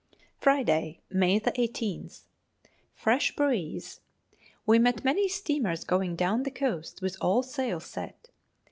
Friday, 0.39 0.99
May 1.11 1.39
18th. 1.39 2.23
Fresh 2.95 3.35
breeze. 3.35 3.99
We 4.65 4.79
met 4.79 5.05
many 5.05 5.29
steamers 5.29 5.83
going 5.83 6.15
down 6.15 6.41
the 6.41 6.49
coast 6.49 7.03
with 7.03 7.15
all 7.21 7.43
sail 7.43 7.79
set. 7.79 8.31